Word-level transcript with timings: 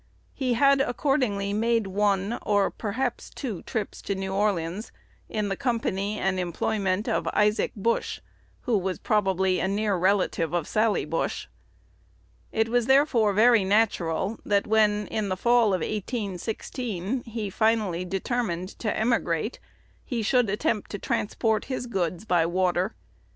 He 0.33 0.55
had 0.55 0.81
accordingly 0.81 1.53
made 1.53 1.85
one, 1.85 2.39
or 2.41 2.71
perhaps 2.71 3.29
two 3.29 3.61
trips 3.61 4.01
to 4.01 4.15
New 4.15 4.33
Orleans, 4.33 4.91
in 5.29 5.47
the 5.47 5.55
company 5.55 6.17
and 6.17 6.39
employment 6.39 7.07
of 7.07 7.27
Isaac 7.35 7.71
Bush, 7.75 8.19
who 8.61 8.79
was 8.79 8.97
probably 8.97 9.59
a 9.59 9.67
near 9.67 9.95
relative 9.95 10.53
of 10.53 10.67
Sally 10.67 11.05
Bush. 11.05 11.45
It 12.51 12.67
was 12.67 12.87
therefore 12.87 13.31
very 13.33 13.63
natural, 13.63 14.39
that 14.43 14.65
when, 14.65 15.05
in 15.05 15.29
the 15.29 15.37
fall 15.37 15.65
of 15.65 15.81
1816, 15.81 17.25
he 17.25 17.51
finally 17.51 18.03
determined 18.03 18.69
to 18.79 18.91
emigrate, 18.99 19.59
he 20.03 20.23
should 20.23 20.49
attempt 20.49 20.89
to 20.89 20.97
transport 20.97 21.65
his 21.65 21.85
goods 21.85 22.25
by 22.25 22.43
water. 22.47 22.95